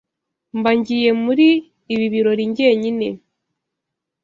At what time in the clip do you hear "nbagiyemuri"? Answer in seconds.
0.59-1.49